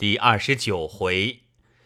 [0.00, 1.40] 第二十九回，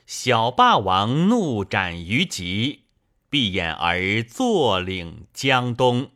[0.06, 2.82] 小霸王怒斩于吉，
[3.28, 6.12] 闭眼儿坐领江东。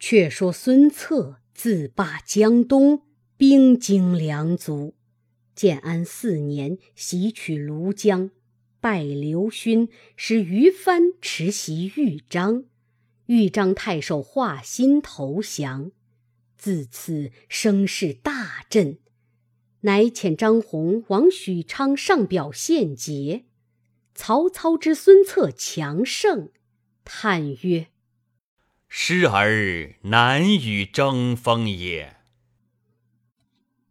[0.00, 3.02] 却说孙策自霸江东，
[3.36, 4.96] 兵精粮足。
[5.54, 8.32] 建安四年，袭取庐江，
[8.80, 12.64] 败刘勋，使于藩持袭豫章。
[13.26, 15.92] 豫章太守华歆投降，
[16.58, 18.98] 自此声势大振。
[19.82, 23.44] 乃遣张宏往许昌上表献捷。
[24.14, 26.50] 曹操知孙策强盛，
[27.04, 27.88] 叹曰
[28.88, 32.16] ：“失而难与争锋也。”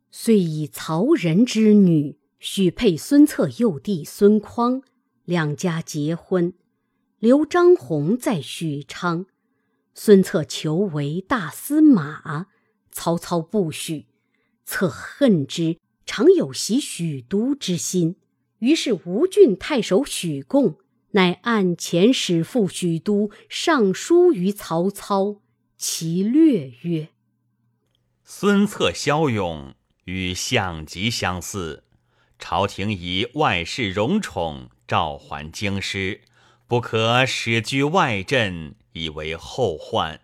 [0.09, 4.81] 遂以曹仁之女许配孙策幼弟孙匡，
[5.25, 6.53] 两家结婚，
[7.19, 9.27] 留张宏在许昌。
[9.93, 12.47] 孙策求为大司马，
[12.91, 14.07] 曹操不许，
[14.65, 15.77] 策恨之。
[16.05, 18.15] 常有袭许都之心，
[18.59, 20.77] 于是吴郡太守许贡
[21.11, 25.41] 乃按前使赴许都，上书于曹操。
[25.77, 27.09] 其略曰
[28.23, 31.83] ：“孙策骁勇，与项籍相似。
[32.39, 36.21] 朝廷以外事荣宠，召还京师，
[36.65, 40.21] 不可使居外镇，以为后患。”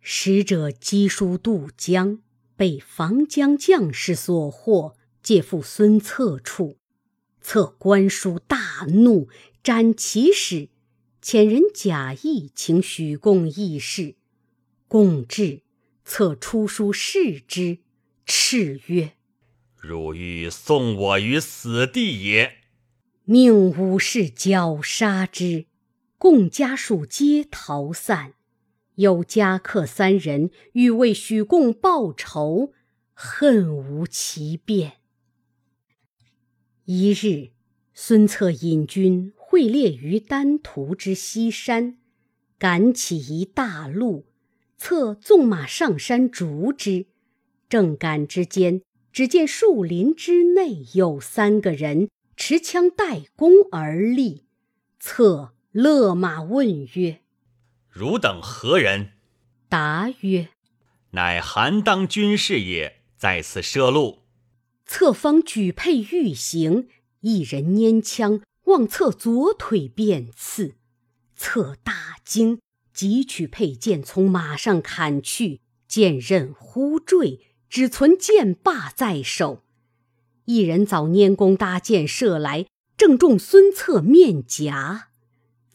[0.00, 2.20] 使者赍书渡江。
[2.56, 6.78] 被防江将士所获，借赴孙策处。
[7.40, 9.28] 策观书大怒，
[9.62, 10.70] 斩其使，
[11.22, 14.16] 遣人假意请许贡议事。
[14.88, 15.62] 贡至，
[16.04, 17.78] 策出书示之，
[18.26, 19.12] 敕曰
[19.76, 22.56] ：“汝欲送我于死地也！”
[23.24, 25.66] 命武士绞杀之，
[26.18, 28.34] 贡家属皆逃散。
[28.96, 32.72] 有家客三人欲为许贡报仇，
[33.14, 34.94] 恨无其变。
[36.84, 37.50] 一日，
[37.94, 41.98] 孙策引军会猎于丹徒之西山，
[42.58, 44.26] 赶起一大路，
[44.76, 47.06] 策纵马上山逐之。
[47.68, 48.82] 正赶之间，
[49.12, 54.44] 只见树林之内有三个人持枪带弓而立。
[54.98, 57.20] 策勒马问曰：
[57.98, 59.12] 汝等何人？
[59.70, 60.50] 答曰
[61.12, 64.18] ：“乃韩当军士也，在此设路。”
[64.84, 66.88] 侧方举佩欲行，
[67.20, 70.74] 一人拈枪望侧左腿便刺，
[71.34, 72.60] 策大惊，
[72.92, 77.40] 急取佩剑从马上砍去，剑刃忽坠，
[77.70, 79.64] 只存剑把在手。
[80.44, 82.66] 一人早拈弓搭箭射来，
[82.98, 85.08] 正中孙策面颊。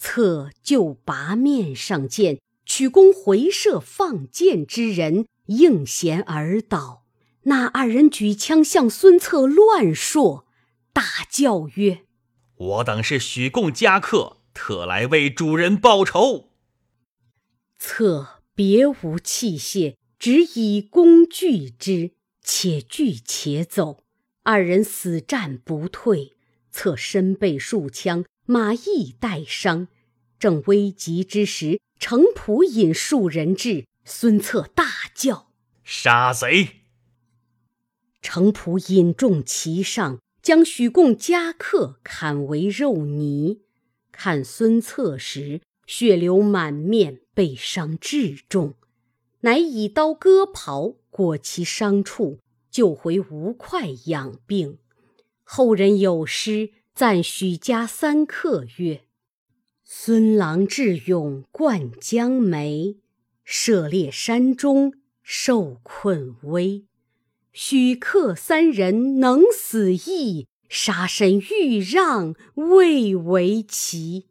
[0.02, 7.06] 策就拔面上剑，取弓回射放箭之人，应弦而倒。
[7.44, 10.46] 那二人举枪向孙策乱槊，
[10.92, 12.02] 大叫曰
[12.58, 16.50] ：“我等是许贡家客，特来为主人报仇。”
[17.78, 22.14] 策别无器械，只以弓拒之，
[22.44, 24.04] 且拒且走。
[24.42, 26.34] 二人死战不退，
[26.72, 28.26] 策身被数枪。
[28.48, 29.88] 马亦带伤，
[30.42, 35.52] 正危急之时，程普引数人至，孙策大叫
[35.86, 36.82] ：“杀贼！”
[38.24, 43.62] 程普引众齐上，将许贡家客砍为肉泥。
[44.12, 48.74] 看孙策时，血流满面，被伤至重，
[49.42, 52.40] 乃以刀割袍，裹其伤处，
[52.72, 54.80] 救回吴快养病。
[55.44, 56.72] 后人有诗。
[56.94, 59.04] 赞许家三客曰
[59.94, 62.96] ：“孙郎智勇冠江梅，
[63.44, 66.86] 涉猎山中受困危。
[67.52, 74.28] 许客三人能死易，杀身欲让未为奇。”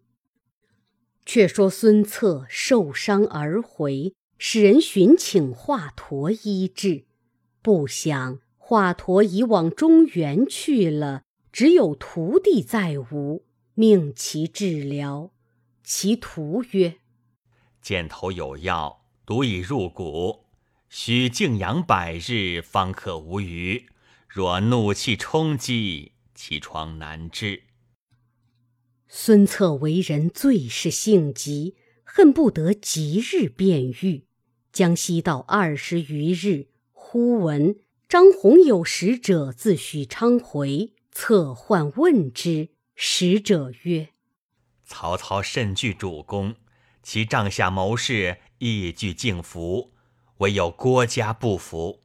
[1.26, 7.04] 却说孙策受伤而回，使人寻请华佗医治，
[7.60, 11.23] 不想华佗已往中原去了。
[11.52, 13.44] 只有徒弟在吴，
[13.75, 15.31] 命其治疗。
[15.92, 16.98] 其徒曰
[17.82, 20.44] ：“箭头有药，毒已入骨，
[20.88, 23.87] 须静养百日，方可无虞。
[24.28, 27.64] 若怒气冲击，其疮难治。”
[29.08, 34.26] 孙策为人最是性急，恨不得即日便愈。
[34.72, 40.93] 江西道二十余日，忽闻张宏有使者自许昌回。
[41.10, 44.10] 策唤问之，使者曰
[44.90, 46.56] ：“曹操甚惧主公，
[47.00, 49.92] 其帐下谋士亦俱敬服，
[50.38, 52.00] 唯有郭嘉不服。”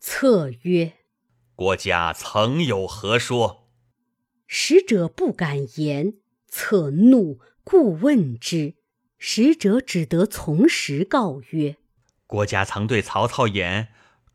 [0.00, 0.94] 策曰
[1.54, 3.68] ：“郭嘉曾有何说？”
[4.48, 6.14] 使者不敢言，
[6.48, 8.74] 策怒，故问之。
[9.16, 11.76] 使者只得从实告曰
[12.26, 13.92] ：“郭嘉曾对曹操言：‘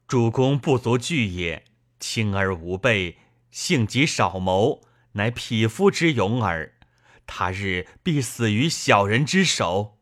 [0.07, 1.65] 主公不足惧也，
[1.99, 3.17] 轻而无备，
[3.51, 4.81] 性急少谋，
[5.11, 6.76] 乃匹夫之勇耳。
[7.27, 9.99] 他日必死于小人之手。’”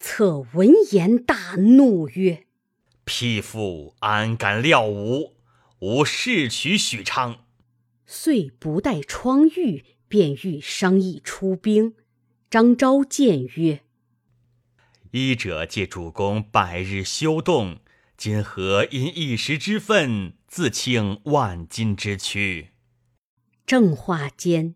[0.00, 2.46] 策闻言大怒曰
[3.04, 5.34] ：“匹夫安敢料吾？
[5.80, 7.44] 吾誓取许昌。”
[8.06, 11.94] 遂不待疮愈，便欲商议出兵。
[12.50, 13.80] 张昭谏曰：
[15.10, 17.78] 医者借主公百日休动，
[18.16, 22.68] 今何因一时之愤，自倾万金之躯？
[23.66, 24.74] 正话间，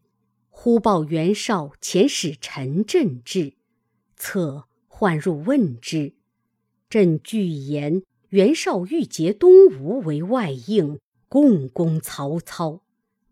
[0.61, 3.53] 忽报袁绍遣使陈震至，
[4.17, 6.15] 策唤入问之。
[6.91, 12.83] 朕具言袁绍欲结东吴为外应，共攻曹操。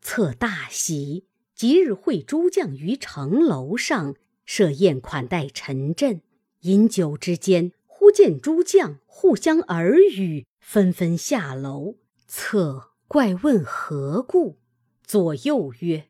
[0.01, 4.15] 策大喜，即日会诸将于城楼上
[4.45, 6.21] 设宴款待陈震。
[6.61, 11.97] 饮酒之间，忽见诸将互相耳语，纷纷下楼。
[12.29, 14.59] 策怪问何故，
[15.05, 16.07] 左右曰：“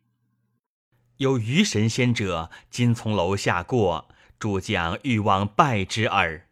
[1.18, 4.08] 有余神仙者，今从楼下过，
[4.38, 6.46] 诸将欲往拜之耳。”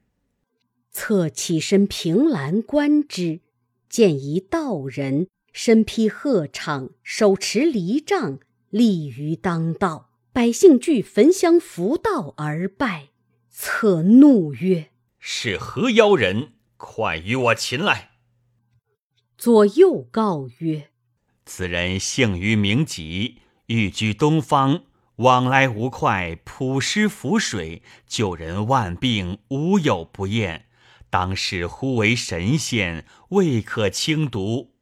[0.91, 3.41] 策起身凭栏观之，
[3.89, 8.39] 见一道人身披鹤氅，手持藜杖，
[8.71, 10.11] 立于当道。
[10.33, 13.11] 百姓俱焚香伏道而拜。
[13.51, 14.91] 策怒曰
[15.21, 16.55] ：“是何妖人？
[16.77, 18.11] 快与我擒来！”
[19.39, 20.91] 左右告曰
[21.47, 24.85] ：“此人姓于名吉，寓居东方，
[25.17, 30.67] 往来无快，普施浮水，救人万病，无有不厌。
[31.09, 34.75] 当世忽为神仙，未可轻读。”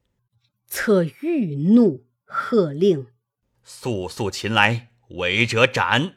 [0.66, 3.06] 策愈怒，喝令
[3.62, 6.14] ：“速速擒来，违者斩！”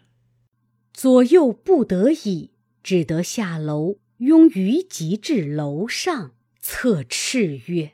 [0.93, 2.51] 左右不得已，
[2.81, 6.31] 只得下楼，拥于吉至楼上，
[6.61, 7.91] 策斥曰：“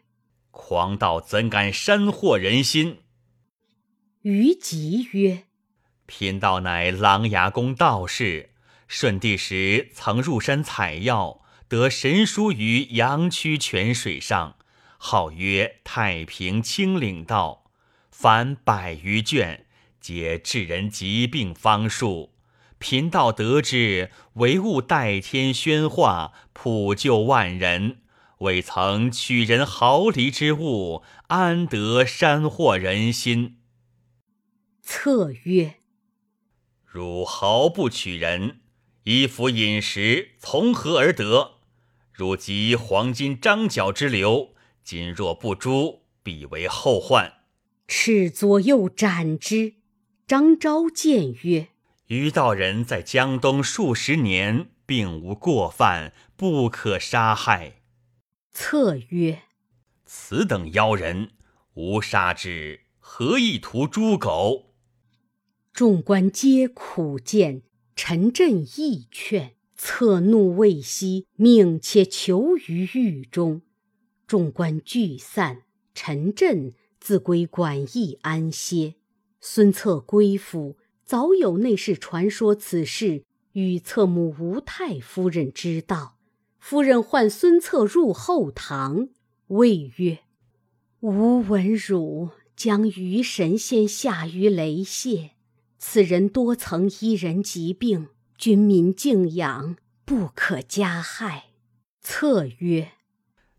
[0.51, 2.99] 狂盗怎敢煽惑人心？”
[4.23, 5.45] 于吉曰
[6.05, 8.51] ：“贫道乃琅琊宫道士，
[8.87, 14.57] 顺帝时曾入山采药，得神书于阳曲泉水上，
[14.99, 17.63] 号曰太平清灵道，
[18.11, 19.65] 凡百余卷，
[19.99, 22.35] 皆治人疾病方术。”
[22.77, 28.01] 贫道得知，唯物代天宣化，普救万人。
[28.39, 33.57] 未曾取人毫厘之物，安得山惑人心？
[34.93, 35.75] 策曰
[36.83, 38.59] ：“汝毫不取人，
[39.05, 41.59] 衣服饮食从何而得？
[42.11, 44.53] 汝及黄金张角之流，
[44.83, 47.35] 今若不诛，必为后患。”
[47.87, 49.75] 敕左右斩之。
[50.27, 51.69] 张昭谏曰：
[52.07, 57.81] 于道人在江东数十年，并无过犯，不可杀害。
[58.51, 59.43] 策曰
[60.05, 61.31] ：“此等妖人，
[61.75, 64.67] 吾杀之，何意图诸狗？”
[65.73, 67.61] 众官皆苦谏，
[67.95, 69.55] 陈震亦劝。
[69.75, 73.61] 策怒未息，命且囚于狱中。
[74.27, 75.63] 众官俱散，
[75.95, 78.95] 陈震自归馆驿安歇。
[79.39, 80.77] 孙策归府。
[81.03, 86.15] 早有内侍传说此事，与侧母吴太夫人知道。
[86.57, 89.09] 夫人唤孙策入后堂，
[89.47, 90.19] 谓曰
[91.01, 95.31] ：“吾闻汝将于神仙下于雷泄，
[95.83, 101.45] 此人多曾医人疾病，军民敬仰，不可加害。”
[101.99, 102.91] 策曰：“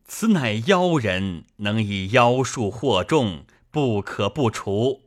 [0.06, 5.00] 此乃妖人，能以妖术惑众，不可不除。”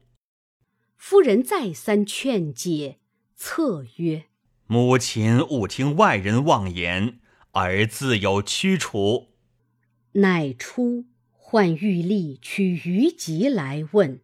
[1.00, 2.98] 夫人再三劝解，
[3.38, 4.26] 策曰
[4.68, 7.20] ：“母亲勿听外人妄言，
[7.54, 9.30] 儿自有驱除。”
[10.20, 14.20] 乃出唤玉立取于吉来问。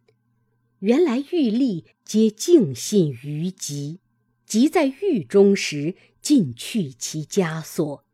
[0.82, 4.00] 原来玉立皆敬信于吉，
[4.44, 8.04] 吉在狱中时，尽去其枷锁。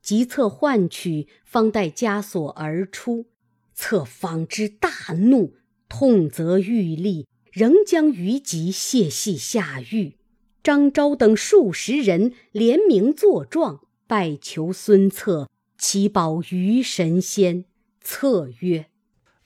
[0.00, 3.26] 吉策唤取，方待枷锁而出，
[3.74, 5.52] 策方知大怒，
[5.86, 7.26] 痛责玉立。
[7.52, 10.16] 仍将于吉卸系下狱，
[10.62, 17.66] 张昭等数十人联名作状，拜求孙策祈保于神仙。
[18.00, 18.86] 策曰：“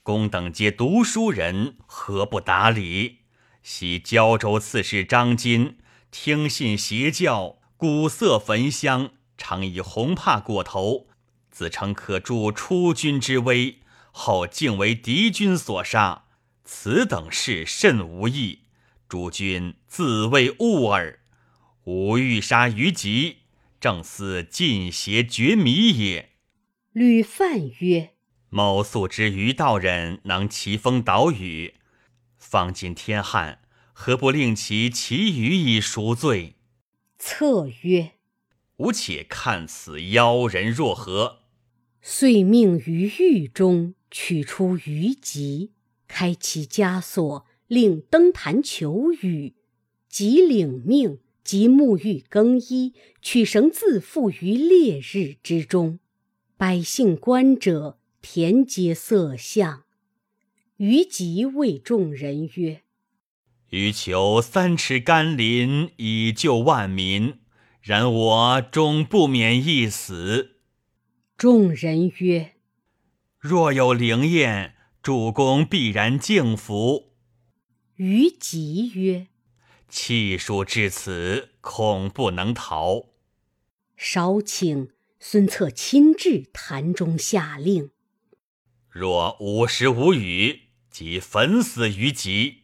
[0.09, 3.19] 公等皆读书人，何不达理？
[3.61, 5.77] 昔胶州刺史张金
[6.09, 11.09] 听信邪教，古色焚香，常以红帕裹头，
[11.51, 16.23] 自称可助出军之威，后竟为敌军所杀。
[16.65, 18.61] 此等事甚无益，
[19.07, 21.19] 诸君自谓误耳。
[21.83, 23.41] 吾欲杀于吉，
[23.79, 26.31] 正似尽邪绝迷也。”
[26.93, 28.13] 吕范曰
[28.49, 31.75] ：“某素知于道人能奇风导雨，
[32.37, 33.59] 方今天旱，
[33.93, 36.55] 何不令其其余以赎罪？”
[37.19, 38.13] 策曰
[38.77, 41.39] ：“吾且看此妖人若何。”
[42.01, 45.73] 遂命于狱中取出于吉，
[46.07, 49.55] 开其枷锁，令登坛求雨。
[50.07, 55.99] 即领命，即沐浴更衣，取绳自缚于烈日之中。
[56.57, 59.83] 百姓观者，田皆色相。
[60.77, 62.83] 于吉谓众人曰：
[63.69, 67.39] 欲求三尺甘霖以救万民，
[67.81, 70.57] 然我终不免一死。
[71.37, 72.55] 众人曰
[73.39, 77.13] ：“若有灵验，主公必然敬服。”
[77.95, 79.27] 于吉曰
[79.87, 83.09] ：“气数至此，恐不能逃。”
[83.95, 87.91] 少顷，孙策亲至坛中下令
[88.99, 92.63] ：“若午时无雨，即焚死于吉。”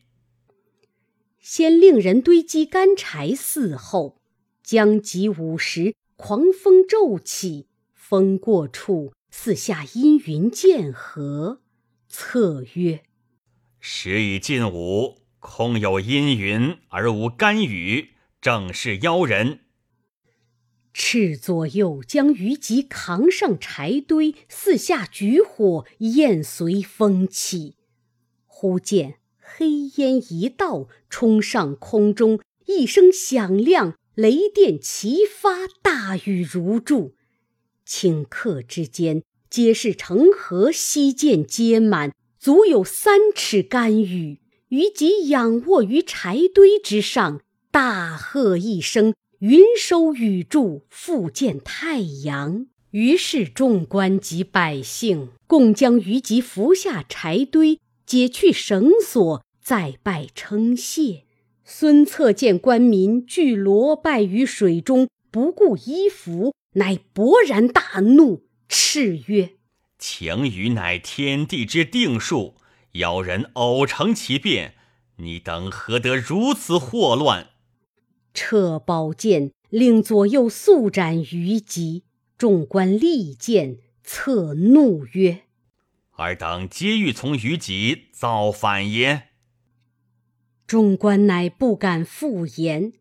[1.39, 4.17] 先令人堆积干柴伺候，
[4.61, 11.61] 将及午时，狂风骤起，风过处，四下阴云渐合。
[12.09, 13.03] 策曰
[13.79, 18.09] ：“时已近午，空有阴云而无干雨，
[18.41, 19.61] 正是妖人。”
[20.97, 27.75] 赤左右将于吉扛上柴堆，四下举火，焰随风起。
[28.47, 29.15] 忽见。
[29.41, 37.13] 黑烟一道冲上空中，一声响亮，雷电齐发，大雨如注。
[37.85, 44.39] 顷刻之间，皆是成河，溪涧皆满，足有三尺干雨。
[44.69, 52.67] 虞吉仰卧于柴堆之上，大喝一声，云收雨住，复见太阳。
[52.91, 57.79] 于是众官及百姓共将于吉扶下柴堆。
[58.05, 61.23] 解去绳索，再拜称谢。
[61.63, 69.55] 孙策见官民俱罗拜于水中，不顾衣服，乃勃然大怒，叱曰
[69.97, 72.53] ：“晴雨乃天地之定数，
[72.91, 74.75] 妖人偶成其变，
[75.17, 77.49] 你等何得如此祸乱？”
[78.35, 82.03] 撤宝剑，令左右速斩于吉。
[82.37, 85.43] 众官力谏，策怒曰：
[86.17, 89.29] 尔等皆欲从于己造反也。
[90.67, 92.91] 众官乃不敢复言。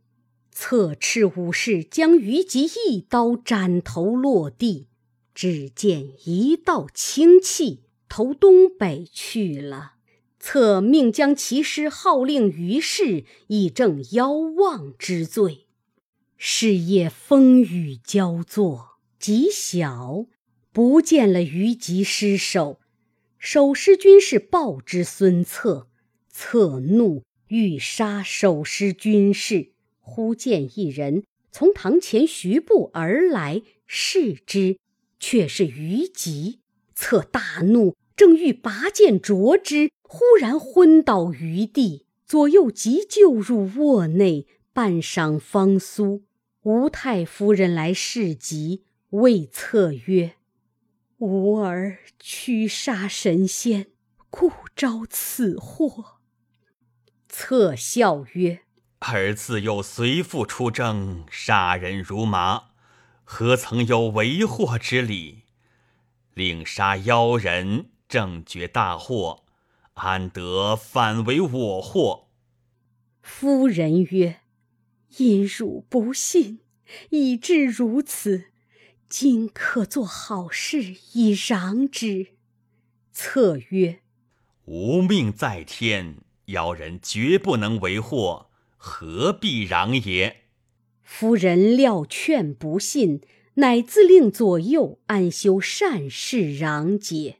[0.53, 4.87] 策斥武士将于吉一刀斩头落地，
[5.35, 9.94] 只见一道清气投东北去了。
[10.47, 15.65] 策命将其师号令于氏，以正妖妄之罪。
[16.37, 20.27] 是夜风雨交作，极小，
[20.71, 22.79] 不见了于吉尸首。
[23.39, 25.89] 守尸军士报之孙策，
[26.29, 29.73] 策怒，欲杀守尸军士。
[29.99, 34.77] 忽见一人从堂前徐步而来，视之，
[35.19, 36.59] 却是于吉。
[36.95, 42.07] 策大怒，正欲拔剑啄之，忽然昏倒于地。
[42.25, 46.23] 左右急救入卧内，半晌方苏。
[46.63, 50.37] 吴太夫人来侍疾，谓策曰。
[51.19, 53.89] 吾儿驱杀神仙，
[54.31, 56.21] 故招此祸。
[57.29, 58.61] 策笑曰
[59.01, 62.69] ：“儿自幼随父出征，杀人如麻，
[63.25, 65.43] 何曾有为祸之理？
[66.33, 69.44] 令杀妖人，正觉大祸，
[69.95, 72.29] 安得反为我祸？”
[73.23, 74.41] 夫人曰
[75.19, 76.61] ：“因汝不信，
[77.11, 78.47] 以致如此。”
[79.07, 82.29] 今可做好事以攘之。
[83.13, 84.01] 策曰
[84.67, 90.47] ：“吾命在天，妖人绝不能为祸，何必攘也？”
[91.05, 93.21] 夫人料劝不信，
[93.55, 97.39] 乃自令左右安修善事攘解。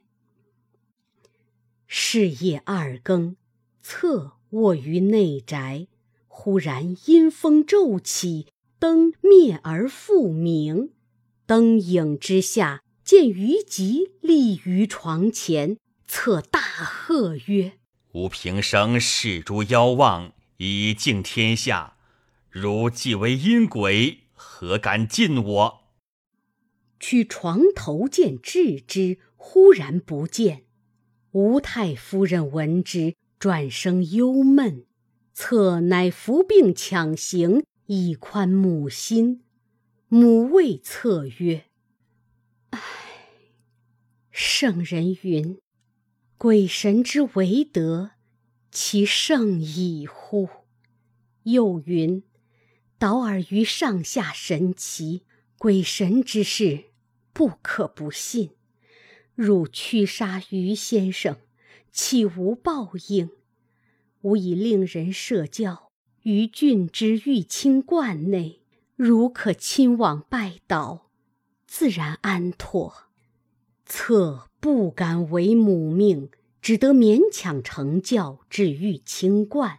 [1.97, 3.37] 是夜二更，
[3.81, 5.87] 侧卧于内宅，
[6.27, 8.47] 忽然阴风骤起，
[8.77, 10.91] 灯灭而复明。
[11.45, 17.77] 灯影之下，见于吉立于床前，策大喝曰
[18.11, 21.95] ：“吾平生视诸妖妄，以敬天下。
[22.49, 25.81] 如既为阴鬼，何敢近我？”
[26.99, 30.64] 取床头剑掷之，忽然不见。
[31.35, 34.85] 吴太夫人闻之，转生忧闷。
[35.33, 39.43] 策乃伏病强行，以宽母心。
[40.07, 41.65] 母谓策曰
[42.71, 42.79] ：“唉，
[44.31, 45.59] 圣人云，
[46.37, 48.11] 鬼神之为德，
[48.71, 50.47] 其圣矣乎？
[51.43, 52.23] 又云，
[52.97, 55.23] 导尔于上下神奇，
[55.57, 56.85] 鬼神之事，
[57.33, 58.51] 不可不信。
[59.35, 61.37] 汝驱杀于先生，
[61.91, 63.29] 岂无报应？”
[64.21, 65.91] 吾已令人设教
[66.23, 68.61] 于郡之玉清观内，
[68.95, 71.11] 汝可亲往拜倒，
[71.67, 72.93] 自然安妥。
[73.85, 79.77] 策不敢违母命，只得勉强成教至玉清观。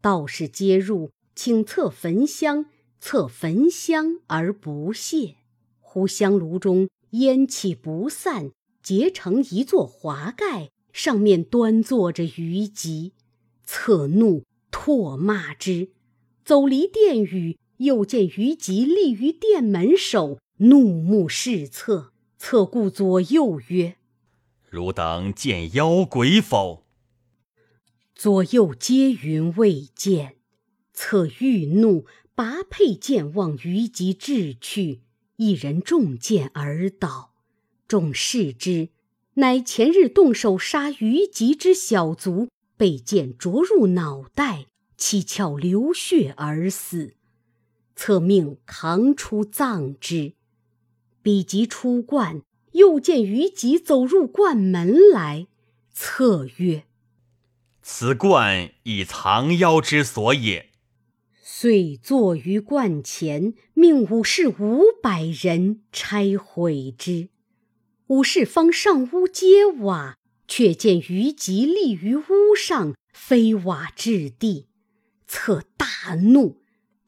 [0.00, 2.64] 道士皆入，请策焚香，
[2.98, 5.36] 策焚香而不谢。
[5.80, 8.50] 忽香炉中烟气不散，
[8.82, 13.12] 结成一座华盖，上面端坐着虞姬。
[13.64, 15.90] 侧怒，唾骂之，
[16.44, 22.12] 走离殿宇，又见虞姬立于殿门首，怒目视侧。
[22.38, 23.96] 侧顾左右曰
[24.68, 26.84] ：“汝等见妖鬼否？”
[28.16, 30.36] 左右皆云未见。
[30.92, 35.02] 策欲怒，拔佩剑往虞姬掷去，
[35.36, 37.31] 一人中箭而倒。
[37.92, 38.88] 众视之，
[39.34, 42.48] 乃前日动手杀虞姬之小卒。
[42.78, 44.64] 被剑着入脑袋，
[44.96, 47.12] 七窍流血而死。
[47.94, 50.32] 策命扛出葬之。
[51.20, 52.40] 彼及出观，
[52.72, 55.48] 又见虞姬走入观门来。
[55.92, 56.84] 策曰
[57.82, 60.70] ：“此观以藏妖之所也。”
[61.44, 67.28] 遂坐于观前，命武士五百人拆毁之。
[68.12, 70.18] 武士方上屋揭瓦。
[70.48, 74.66] 却见虞姬立于屋上，飞瓦掷地。
[75.26, 76.58] 策大怒，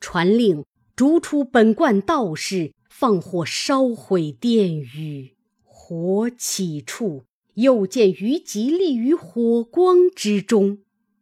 [0.00, 0.64] 传令
[0.97, 5.34] 逐出本观道士，放火烧毁殿宇。
[5.62, 10.78] 火起处，又见虞姬立于火光之中。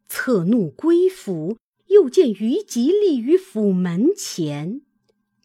[0.09, 1.57] 策怒归府，
[1.89, 4.83] 又见虞姬立于府门前。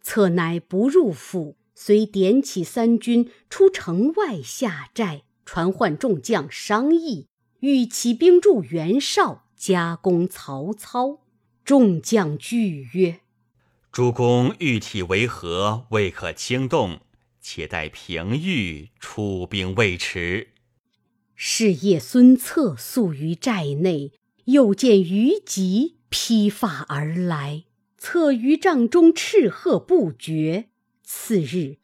[0.03, 5.21] 策乃不入府，遂点起三军出城外下寨。
[5.45, 7.27] 传唤众将商议，
[7.59, 11.19] 欲起兵助袁绍，加攻曹操。
[11.63, 13.19] 众将惧曰
[13.91, 16.99] ：“主公玉体为何，未可轻动，
[17.39, 20.49] 且待平玉，出兵未迟。”
[21.35, 24.11] 是夜，孙策宿于寨内，
[24.45, 27.65] 又见于吉披发而来，
[27.97, 30.69] 策于帐中叱喝不绝。
[31.09, 31.77] 次日，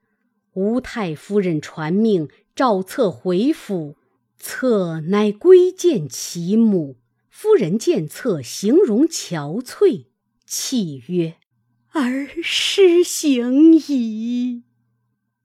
[0.52, 2.28] 吴太夫人传命。
[2.54, 3.96] 赵策回府，
[4.38, 6.98] 策乃归见其母。
[7.30, 10.08] 夫人见策形容憔悴，
[10.46, 11.38] 泣曰
[11.94, 14.64] ：“儿失行矣。”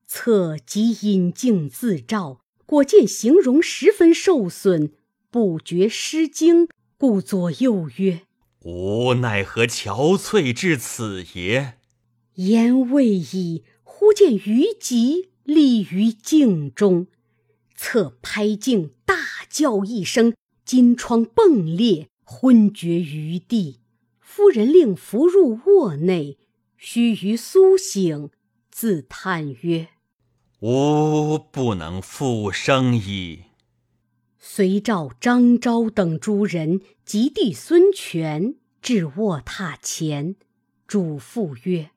[0.08, 4.90] 策即引镜自照，果见形容十分受损，
[5.30, 8.22] 不觉失惊，故左右曰
[8.64, 11.74] ：“吾奈何憔悴至此也？”
[12.38, 15.30] 言未已，忽见虞姬。
[15.44, 17.06] 立于镜中，
[17.74, 19.16] 侧拍镜，大
[19.48, 23.80] 叫一声，金疮迸裂，昏厥于地。
[24.20, 26.36] 夫人令扶入卧内，
[26.76, 28.28] 须臾苏醒，
[28.70, 29.88] 自叹曰
[30.60, 33.44] ：“吾不能复生矣。”
[34.38, 40.36] 遂召张昭等诸人及弟孙权至卧榻前，
[40.86, 41.88] 嘱咐曰：“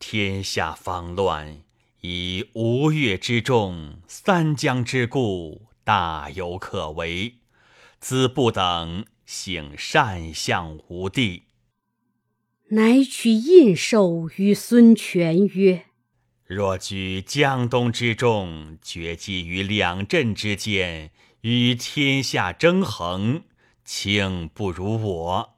[0.00, 1.62] 天下方乱。”
[2.02, 7.34] 以吴越之众，三江之固，大有可为。
[8.00, 11.42] 子不等幸善相吴地，
[12.68, 15.84] 乃取印绶与孙权曰
[16.48, 21.10] ：“若居江东之众，决计于两镇之间，
[21.42, 23.42] 与天下争衡，
[23.84, 25.56] 卿不如我。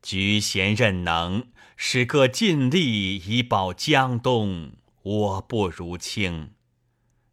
[0.00, 4.72] 举贤任能，使各尽力以保江东。”
[5.04, 6.52] 我不如卿，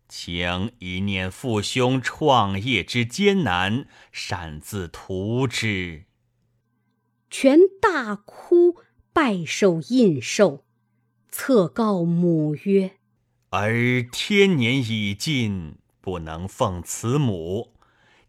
[0.10, 6.04] 请一念父兄创业之艰难，擅自图之。
[7.30, 8.75] 权大哭，
[9.13, 10.63] 拜受印绶，
[11.30, 12.97] 策告母曰
[13.51, 17.71] ：“儿天年已尽，不能奉慈母，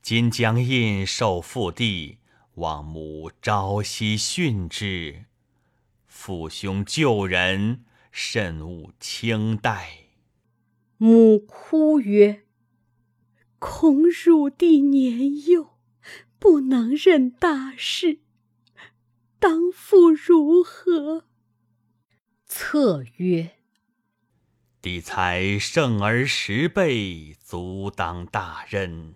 [0.00, 2.18] 今将印绶复弟，
[2.54, 5.24] 望母朝夕训之。
[6.24, 10.10] 父兄救人。”慎勿轻待。
[10.96, 12.44] 母哭曰
[13.58, 15.78] ：“恐汝弟年幼，
[16.38, 18.20] 不能任大事，
[19.40, 21.24] 当父如何？”
[22.46, 23.56] 策曰
[24.80, 29.14] ：“弟才胜儿十倍，足当大任。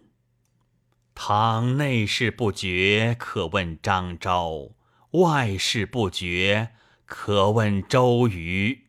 [1.14, 4.74] 倘内事不决，可问张昭；
[5.12, 6.72] 外事不决，
[7.06, 8.88] 可问周瑜。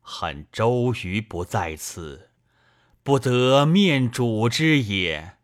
[0.00, 2.30] 恨周瑜不在此。”
[3.04, 5.36] 不得面主之也。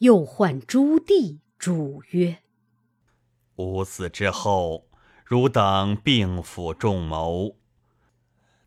[0.00, 2.42] 又唤朱棣，主曰
[3.56, 4.86] ：“吾死之后，
[5.24, 7.56] 汝等并辅众谋。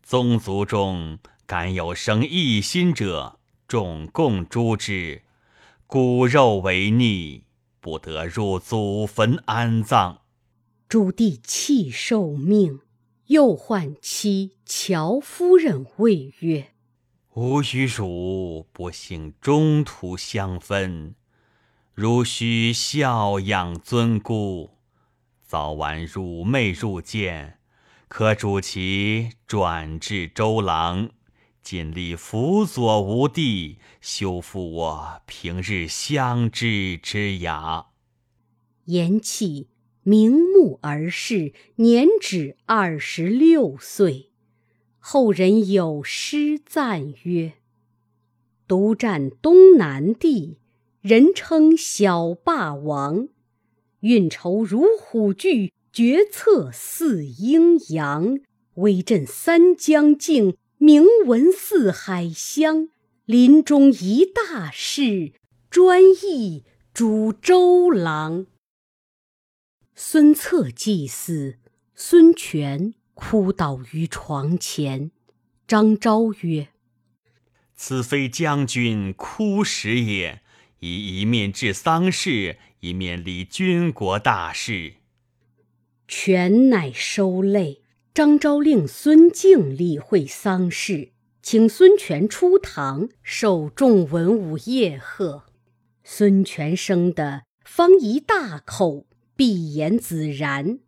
[0.02, 5.22] 宗族中敢有生异心者，众共诛之。
[5.86, 7.44] 骨肉为逆，
[7.78, 10.22] 不得入祖坟安葬。”
[10.88, 12.78] 朱棣泣受命，
[13.26, 16.68] 又唤妻乔夫人谓曰。
[17.34, 21.16] 吾与汝不幸中途相分，
[21.92, 24.70] 汝须孝养尊姑，
[25.44, 27.58] 早晚汝妹入见，
[28.06, 31.10] 可主其转至周郎，
[31.64, 37.86] 尽力辅佐吾弟，修复我平日相知之雅。
[38.84, 39.66] 言讫，
[40.08, 44.30] 明目而逝，年止二十六岁。
[45.00, 47.54] 后人有诗赞曰
[48.68, 50.58] ：“独占东南地，
[51.00, 53.26] 人称小霸王。
[53.98, 58.38] 运筹如虎踞，决策似鹰扬。
[58.74, 62.90] 威震三江境，名闻四海乡。
[63.24, 65.32] 临终一大事，
[65.68, 66.62] 专议
[66.94, 68.46] 主周郎。”
[69.98, 71.56] 孙策既死，
[71.94, 72.94] 孙权。
[73.14, 75.10] 哭倒于床前，
[75.66, 76.68] 张昭曰
[77.74, 80.42] ：“此非将军哭时也，
[80.80, 84.96] 宜一面治丧事，一面理军国大事。”
[86.06, 87.80] 权乃收泪。
[88.12, 95.44] 张昭令孙敬理会丧事，请孙权出堂，受众文武夜贺。
[96.04, 100.78] 孙权生的方一大口，闭言子然。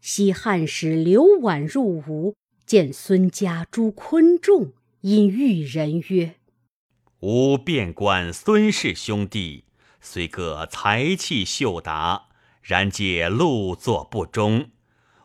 [0.00, 6.36] 西汉使刘绾入吴，见孙家诸昆仲，因遇人曰
[7.20, 9.64] ：“吾遍观孙氏兄弟，
[10.00, 12.28] 虽各才气秀达，
[12.62, 14.70] 然皆露作不忠。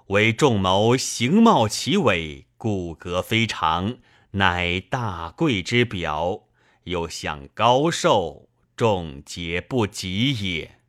[0.07, 3.99] 唯仲谋形貌奇伟，骨骼非常，
[4.31, 6.43] 乃大贵之表。
[6.83, 10.79] 又享高寿，众皆不及也。”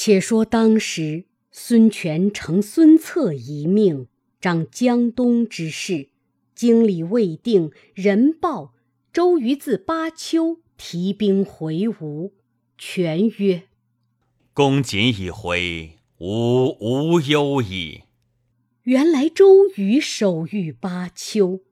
[0.00, 1.24] 且说当时。
[1.50, 4.06] 孙权承孙策一命，
[4.40, 6.10] 掌江东之事。
[6.54, 8.74] 经理未定，人报
[9.12, 12.32] 周瑜自巴丘提兵回吴。
[12.76, 13.64] 权曰
[14.54, 18.02] ：“公瑾已回，吾无忧矣。”
[18.84, 21.62] 原来周瑜守御巴丘，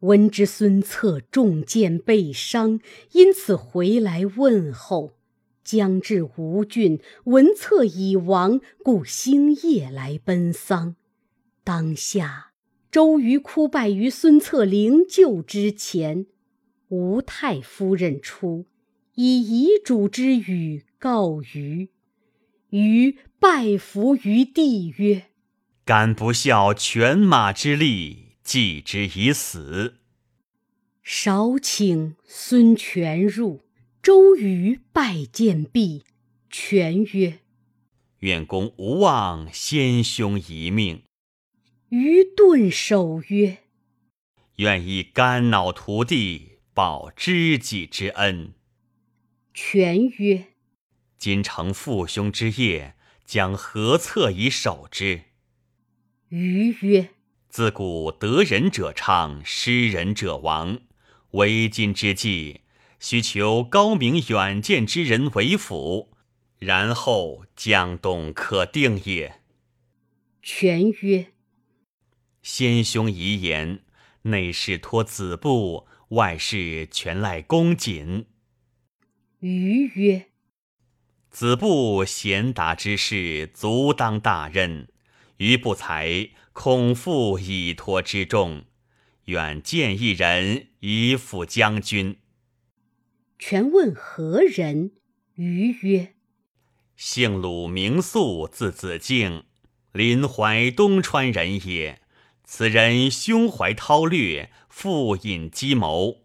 [0.00, 2.78] 闻知孙策中箭被伤，
[3.12, 5.12] 因此回来问候。
[5.62, 10.96] 将至吴郡，文策已亡，故星夜来奔丧。
[11.62, 12.52] 当下，
[12.90, 16.26] 周瑜哭拜于孙策灵柩之前。
[16.88, 18.66] 吴太夫人出，
[19.14, 21.90] 以遗嘱之语告瑜。
[22.70, 25.26] 瑜拜伏于地曰
[25.84, 29.94] ：“敢不效犬马之力，继之以死。”
[31.02, 33.60] 少顷，孙权入。
[34.02, 36.04] 周瑜拜见毕，
[36.48, 37.40] 权曰
[38.20, 41.02] ：“愿公无忘先兄一命。”
[41.90, 43.58] 瑜顿首曰
[44.56, 48.54] ：“愿以肝脑涂地，报知己之恩。”
[49.52, 50.46] 权曰
[51.18, 52.94] ：“今承父兄之业，
[53.26, 55.24] 将何策以守之？”
[56.30, 57.10] 瑜曰
[57.50, 60.80] ：“自古得人者昌，失人者亡。
[61.32, 62.62] 为今之计。”
[63.00, 66.12] 须求高明远见之人为辅，
[66.58, 69.40] 然后江东可定也。
[70.42, 71.32] 权曰
[72.42, 73.80] ：“先兄遗言，
[74.22, 78.26] 内事托子布，外事全赖公瑾。”
[79.40, 80.26] 瑜曰
[81.30, 84.86] ：“子布贤达之士，足当大任；
[85.38, 88.64] 余不才，恐负以托之重，
[89.24, 92.18] 愿见一人以辅将军。”
[93.40, 94.92] 权问何人？
[95.34, 96.14] 余曰
[96.94, 99.44] ：“姓鲁，名肃，字子敬，
[99.92, 102.02] 临淮东川人也。
[102.44, 106.18] 此人胸怀韬略，富隐机谋。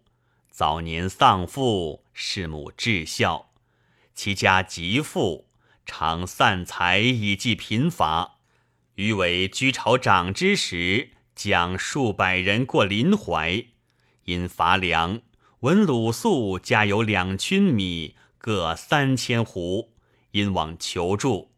[0.50, 3.50] 早年丧父，是母至孝。
[4.14, 5.48] 其家极富，
[5.86, 8.36] 常散财以济贫乏。
[8.96, 13.64] 余为居朝长之时，将数百人过临淮，
[14.24, 15.22] 因乏粮，
[15.60, 19.88] 闻鲁肃家有两群米，各三千斛，
[20.32, 21.52] 因往求助。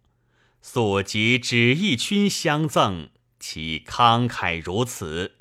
[0.63, 3.09] 素即指一群相赠，
[3.41, 5.39] 其慷慨如此。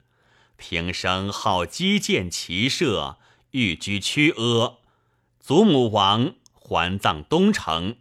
[0.56, 3.20] 平生好击剑骑射，
[3.52, 4.80] 欲居曲阿。
[5.40, 7.98] 祖母亡，还葬东城。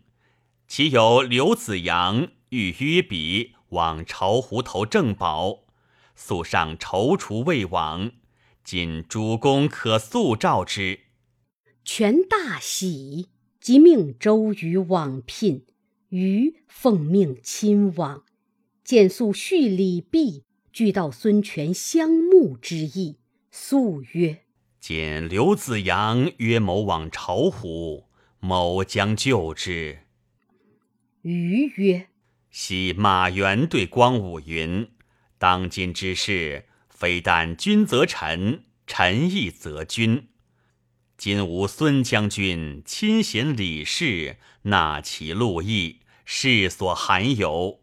[0.66, 5.64] 其有刘子阳欲约彼往巢湖头正宝，
[6.14, 8.12] 素上踌躇未往。
[8.66, 10.98] 今主公可速召之。
[11.84, 13.28] 权大喜，
[13.60, 15.64] 即命周瑜往聘。
[16.08, 18.24] 瑜奉命亲往，
[18.82, 23.18] 见素叙礼毕，俱道孙权相慕之意。
[23.52, 24.42] 素曰
[24.80, 28.06] ：“见刘子阳约某往巢湖，
[28.40, 30.00] 某将救之。”
[31.22, 32.08] 瑜曰
[32.50, 34.88] ：“昔马援对光武云
[35.38, 36.64] ：‘当今之事，
[36.96, 40.28] 非但君则臣，臣亦则君。’
[41.18, 47.80] 今吾孙将军亲贤礼士，纳其禄役，世所罕有。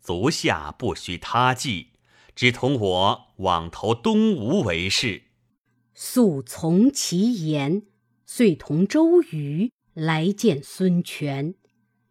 [0.00, 1.88] 足下不须他计，
[2.36, 5.24] 只同我往投东吴为是。
[5.92, 7.82] 素从其言，
[8.24, 11.56] 遂同周瑜来见孙权。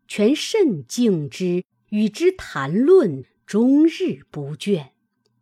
[0.06, 4.90] 权甚敬之，与之谈论，终日不倦。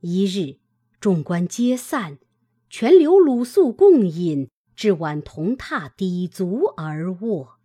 [0.01, 0.57] 一日，
[0.99, 2.19] 众官皆散，
[2.69, 4.49] 全留鲁肃共饮。
[4.75, 7.59] 至晚，同榻抵足而卧。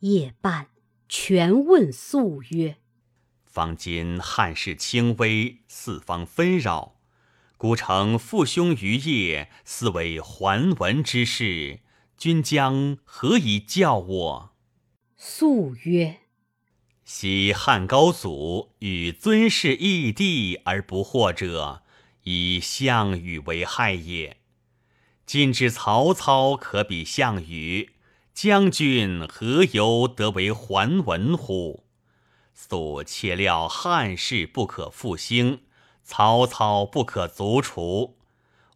[0.00, 0.68] 夜半，
[1.08, 2.76] 权问肃曰
[3.44, 6.96] ：“方今汉室倾危，四方纷扰，
[7.58, 11.80] 孤城父兄余业，似为桓文之事。
[12.16, 14.50] 君将何以教我？”
[15.16, 16.20] 肃曰
[17.04, 21.82] ：“昔汉高祖与尊氏异地而不惑者，
[22.24, 24.38] 以项羽为害也。”
[25.24, 27.90] 今之曹操可比项羽，
[28.34, 31.84] 将军何由得为桓文乎？
[32.52, 35.60] 所切料汉室不可复兴，
[36.02, 38.18] 曹操不可卒除。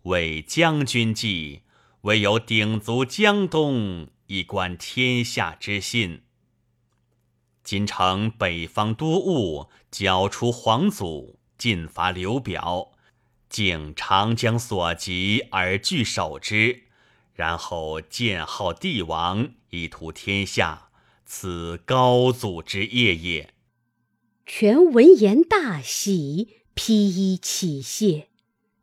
[0.05, 1.63] 为将军计，
[2.03, 6.23] 唯有鼎足江东，以观天下之信。
[7.65, 12.93] 今乘北方多务，剿除黄祖，进伐刘表。
[13.55, 16.81] 竟长江所及而据守之，
[17.35, 20.89] 然后建号帝王以图天下，
[21.25, 23.55] 此高祖之业也。
[24.45, 28.27] 权闻言大喜，披衣起谢。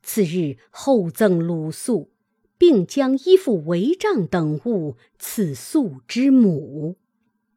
[0.01, 2.13] 次日，厚赠鲁肃，
[2.57, 6.97] 并将衣服、帷帐等物赐肃之母。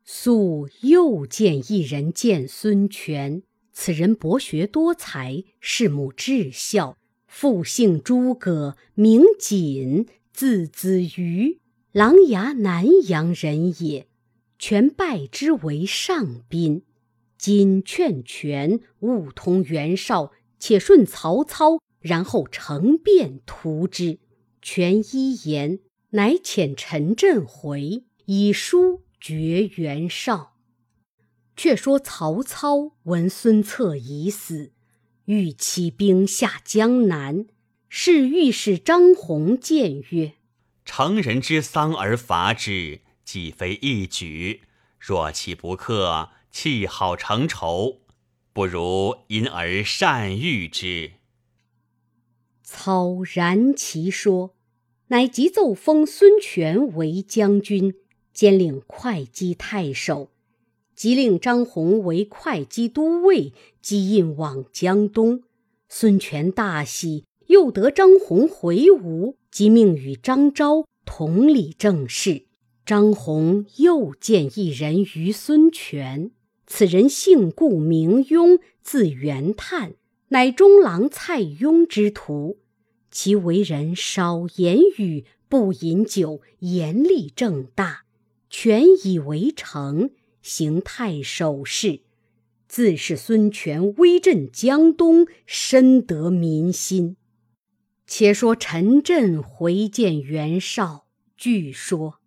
[0.02, 6.98] 肃又见一人见孙权，此人博学多才，是母至孝。
[7.36, 11.58] 父姓诸葛，名瑾，字子瑜，
[11.90, 14.06] 琅琊南阳人也。
[14.56, 16.84] 权拜之为上宾。
[17.36, 24.20] 今劝权勿通袁绍，且顺曹操，然后乘便图之。
[24.62, 30.54] 权依言，乃遣陈震回，以书绝袁绍。
[31.56, 34.70] 却说曹操闻孙策已死。
[35.26, 37.46] 欲起兵下江南，
[37.88, 40.34] 是御史张宏谏曰
[40.84, 44.60] ：“成人之丧而伐之，既非一举。
[44.98, 48.02] 若其不克，弃好成仇，
[48.52, 51.12] 不如因而善御之。”
[52.62, 54.54] 操然其说，
[55.06, 57.94] 乃即奏封孙权为将军，
[58.34, 60.33] 兼领会稽太守。
[60.94, 65.42] 即令张宏为会稽都尉，即印往江东。
[65.88, 72.44] 孙权大喜，又得张宏回吴，即命与张昭同理政事。
[72.86, 76.30] 张宏又见一人于孙权，
[76.66, 79.94] 此人姓顾，名雍，字元叹，
[80.28, 82.58] 乃中郎蔡邕之徒。
[83.10, 88.02] 其为人少言语，不饮酒，严厉正大。
[88.50, 90.10] 权以为成。
[90.44, 92.02] 行太守事，
[92.68, 97.16] 自是孙权威震江东，深得民心。
[98.06, 102.20] 且说陈震回见袁绍，据说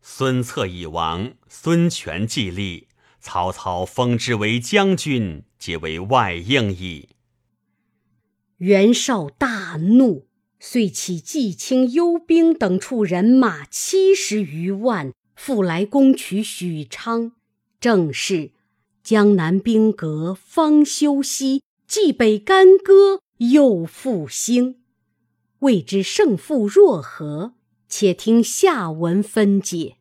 [0.00, 2.88] 孙策已亡，孙权继立，
[3.20, 7.10] 曹操封之为将军，皆为外应矣。
[8.56, 10.26] 袁绍大怒，
[10.58, 17.32] 遂起冀青幽兵等处人马七十余万，复来攻取许昌。
[17.82, 18.52] 正是
[19.02, 24.76] 江南兵革方休息，既北干戈又复兴。
[25.58, 27.54] 未知胜负若何？
[27.88, 29.96] 且听下文分解。